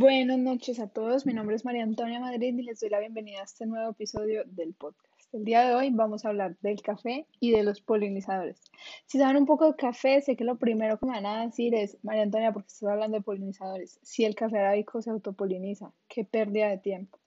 Buenas 0.00 0.38
noches 0.38 0.78
a 0.78 0.86
todos, 0.86 1.26
mi 1.26 1.34
nombre 1.34 1.56
es 1.56 1.64
María 1.64 1.82
Antonia 1.82 2.20
Madrid 2.20 2.56
y 2.56 2.62
les 2.62 2.78
doy 2.78 2.88
la 2.88 3.00
bienvenida 3.00 3.40
a 3.40 3.42
este 3.42 3.66
nuevo 3.66 3.90
episodio 3.90 4.44
del 4.44 4.72
podcast. 4.72 5.34
El 5.34 5.44
día 5.44 5.66
de 5.66 5.74
hoy 5.74 5.90
vamos 5.90 6.24
a 6.24 6.28
hablar 6.28 6.56
del 6.60 6.80
café 6.82 7.26
y 7.40 7.50
de 7.50 7.64
los 7.64 7.80
polinizadores. 7.80 8.62
Si 9.06 9.18
saben 9.18 9.38
un 9.38 9.46
poco 9.46 9.66
de 9.66 9.74
café, 9.74 10.20
sé 10.20 10.36
que 10.36 10.44
lo 10.44 10.56
primero 10.56 11.00
que 11.00 11.06
me 11.06 11.20
van 11.20 11.26
a 11.26 11.44
decir 11.44 11.74
es, 11.74 11.98
María 12.04 12.22
Antonia, 12.22 12.52
porque 12.52 12.68
estás 12.68 12.88
hablando 12.88 13.16
de 13.16 13.24
polinizadores? 13.24 13.98
Si 14.04 14.24
el 14.24 14.36
café 14.36 14.60
arábico 14.60 15.02
se 15.02 15.10
autopoliniza, 15.10 15.90
qué 16.06 16.24
pérdida 16.24 16.68
de 16.68 16.78
tiempo. 16.78 17.18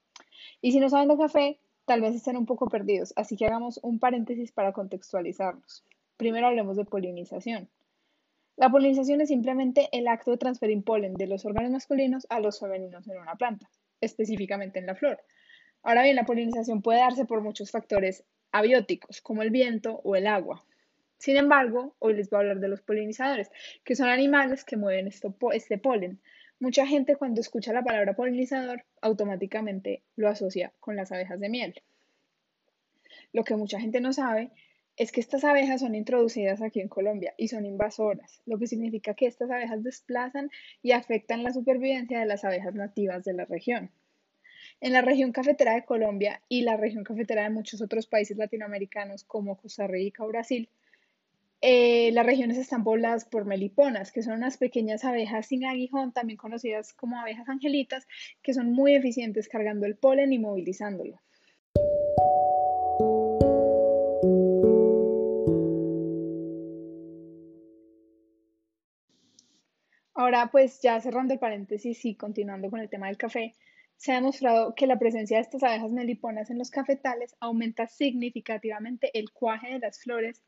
Y 0.62 0.72
si 0.72 0.80
no 0.80 0.88
saben 0.88 1.10
de 1.10 1.18
café, 1.18 1.60
tal 1.84 2.00
vez 2.00 2.16
estén 2.16 2.38
un 2.38 2.46
poco 2.46 2.70
perdidos, 2.70 3.12
así 3.18 3.36
que 3.36 3.48
hagamos 3.48 3.82
un 3.84 4.00
paréntesis 4.00 4.54
para 4.54 4.72
contextualizarnos. 4.72 5.84
Primero 6.16 6.48
hablemos 6.48 6.78
de 6.78 6.86
polinización. 6.86 7.68
La 8.58 8.70
polinización 8.70 9.22
es 9.22 9.30
simplemente 9.30 9.90
el 9.92 10.08
acto 10.08 10.32
de 10.32 10.38
transferir 10.38 10.84
polen 10.84 11.14
de 11.14 11.28
los 11.28 11.46
órganos 11.46 11.72
masculinos 11.72 12.28
a 12.30 12.40
los 12.40 12.60
femeninos 12.60 13.08
en 13.08 13.20
una 13.20 13.36
planta, 13.36 13.70
específicamente 14.02 14.80
en 14.80 14.86
la 14.86 14.96
flor. 14.96 15.20
Ahora 15.84 16.04
bien, 16.04 16.16
la 16.16 16.26
polinización 16.26 16.82
puede 16.82 17.00
darse 17.00 17.26
por 17.26 17.42
muchos 17.42 17.72
factores 17.72 18.24
abióticos, 18.52 19.22
como 19.22 19.42
el 19.42 19.50
viento 19.50 20.02
o 20.04 20.16
el 20.16 20.28
agua. 20.28 20.64
Sin 21.18 21.38
embargo, 21.38 21.96
hoy 22.00 22.16
les 22.16 22.30
voy 22.30 22.38
a 22.38 22.40
hablar 22.42 22.60
de 22.60 22.68
los 22.68 22.82
polinizadores, 22.82 23.50
que 23.84 23.96
son 23.96 24.10
animales 24.10 24.64
que 24.64 24.78
mueven 24.78 25.08
este 25.08 25.78
polen. 25.78 26.20
Mucha 26.60 26.86
gente 26.86 27.16
cuando 27.16 27.42
escucha 27.42 27.74
la 27.74 27.84
palabra 27.84 28.16
polinizador 28.16 28.84
automáticamente 29.02 30.04
lo 30.16 30.30
asocia 30.30 30.74
con 30.80 30.96
las 30.96 31.12
abejas 31.12 31.40
de 31.40 31.50
miel. 31.50 31.82
Lo 33.34 33.44
que 33.44 33.56
mucha 33.56 33.80
gente 33.80 34.02
no 34.02 34.14
sabe 34.14 34.52
es 35.02 35.12
que 35.12 35.20
estas 35.20 35.44
abejas 35.44 35.82
son 35.82 35.96
introducidas 35.96 36.62
aquí 36.62 36.80
en 36.80 36.88
Colombia 36.88 37.34
y 37.36 37.48
son 37.48 37.66
invasoras, 37.66 38.44
lo 38.46 38.60
que 38.60 38.68
significa 38.68 39.16
que 39.16 39.26
estas 39.26 39.50
abejas 39.50 39.82
desplazan 39.84 40.52
y 40.84 40.92
afectan 40.92 41.42
la 41.42 41.52
supervivencia 41.52 42.20
de 42.20 42.28
las 42.28 42.46
abejas 42.46 42.76
nativas 42.76 43.24
de 43.24 43.34
la 43.34 43.46
región. 43.46 43.90
En 44.80 44.94
la 44.94 45.02
región 45.02 45.32
cafetera 45.32 45.74
de 45.74 45.86
Colombia 45.86 46.44
y 46.48 46.62
la 46.62 46.78
región 46.78 47.04
cafetera 47.04 47.42
de 47.42 47.50
muchos 47.50 47.82
otros 47.82 48.06
países 48.06 48.38
latinoamericanos 48.38 49.24
como 49.24 49.58
Costa 49.58 49.88
Rica 49.88 50.24
o 50.24 50.28
Brasil, 50.28 50.70
eh, 51.62 52.12
las 52.12 52.28
regiones 52.28 52.60
están 52.60 52.84
pobladas 52.84 53.26
por 53.26 53.46
meliponas, 53.46 54.12
que 54.12 54.22
son 54.22 54.34
unas 54.34 54.58
pequeñas 54.58 55.04
abejas 55.04 55.48
sin 55.48 55.66
aguijón, 55.66 56.12
también 56.12 56.38
conocidas 56.38 56.94
como 56.94 57.20
abejas 57.20 57.50
angelitas, 57.50 58.08
que 58.44 58.54
son 58.54 58.72
muy 58.72 58.94
eficientes 58.94 59.48
cargando 59.48 59.88
el 59.88 59.96
polen 59.96 60.32
y 60.32 60.38
movilizándolo. 60.38 61.20
Ahora, 70.22 70.52
pues 70.52 70.80
ya 70.84 71.02
cerrando 71.02 71.34
el 71.34 71.40
paréntesis 71.40 72.06
y 72.06 72.14
continuando 72.14 72.70
con 72.70 72.80
el 72.80 72.90
tema 72.90 73.08
del 73.08 73.18
café, 73.18 73.56
se 73.98 74.12
ha 74.12 74.16
demostrado 74.16 74.76
que 74.76 74.86
la 74.86 75.00
presencia 75.00 75.38
de 75.38 75.42
estas 75.42 75.64
abejas 75.64 75.90
meliponas 75.90 76.52
en 76.52 76.60
los 76.60 76.70
cafetales 76.70 77.36
aumenta 77.40 77.88
significativamente 77.88 79.10
el 79.18 79.32
cuaje 79.32 79.74
de 79.74 79.80
las 79.80 80.00
flores, 80.00 80.44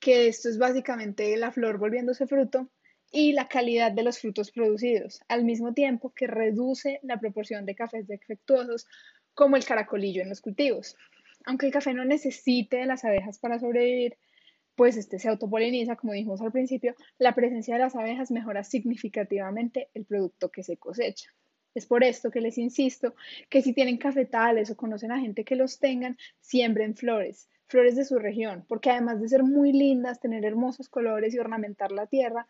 que 0.00 0.28
esto 0.28 0.50
es 0.50 0.58
básicamente 0.58 1.34
la 1.38 1.50
flor 1.50 1.78
volviéndose 1.78 2.26
fruto, 2.26 2.68
y 3.10 3.32
la 3.32 3.48
calidad 3.48 3.90
de 3.90 4.02
los 4.02 4.18
frutos 4.18 4.50
producidos, 4.50 5.22
al 5.28 5.44
mismo 5.44 5.72
tiempo 5.72 6.12
que 6.14 6.26
reduce 6.26 7.00
la 7.02 7.18
proporción 7.18 7.64
de 7.64 7.74
cafés 7.74 8.06
defectuosos 8.06 8.86
como 9.32 9.56
el 9.56 9.64
caracolillo 9.64 10.20
en 10.20 10.28
los 10.28 10.42
cultivos. 10.42 10.94
Aunque 11.46 11.64
el 11.64 11.72
café 11.72 11.94
no 11.94 12.04
necesite 12.04 12.76
de 12.76 12.86
las 12.86 13.02
abejas 13.06 13.38
para 13.38 13.58
sobrevivir, 13.58 14.18
pues 14.76 14.96
este 14.96 15.18
se 15.18 15.28
autopoliniza, 15.28 15.96
como 15.96 16.12
dijimos 16.12 16.40
al 16.42 16.52
principio, 16.52 16.94
la 17.18 17.34
presencia 17.34 17.74
de 17.74 17.80
las 17.80 17.96
abejas 17.96 18.30
mejora 18.30 18.62
significativamente 18.62 19.88
el 19.94 20.04
producto 20.04 20.50
que 20.50 20.62
se 20.62 20.76
cosecha. 20.76 21.32
Es 21.74 21.86
por 21.86 22.04
esto 22.04 22.30
que 22.30 22.40
les 22.40 22.56
insisto 22.58 23.14
que 23.50 23.62
si 23.62 23.72
tienen 23.72 23.98
cafetales 23.98 24.70
o 24.70 24.76
conocen 24.76 25.12
a 25.12 25.20
gente 25.20 25.44
que 25.44 25.56
los 25.56 25.78
tengan, 25.78 26.16
siembren 26.40 26.94
flores, 26.94 27.48
flores 27.66 27.96
de 27.96 28.04
su 28.04 28.18
región, 28.18 28.64
porque 28.68 28.90
además 28.90 29.20
de 29.20 29.28
ser 29.28 29.42
muy 29.42 29.72
lindas, 29.72 30.20
tener 30.20 30.44
hermosos 30.44 30.88
colores 30.88 31.34
y 31.34 31.38
ornamentar 31.38 31.92
la 31.92 32.06
tierra, 32.06 32.46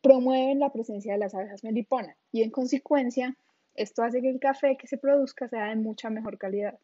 promueven 0.00 0.60
la 0.60 0.72
presencia 0.72 1.12
de 1.14 1.18
las 1.18 1.34
abejas 1.34 1.64
melipona 1.64 2.16
y 2.32 2.42
en 2.42 2.50
consecuencia 2.50 3.36
esto 3.74 4.02
hace 4.02 4.20
que 4.20 4.30
el 4.30 4.40
café 4.40 4.76
que 4.76 4.86
se 4.86 4.98
produzca 4.98 5.48
sea 5.48 5.68
de 5.68 5.76
mucha 5.76 6.10
mejor 6.10 6.38
calidad. 6.38 6.78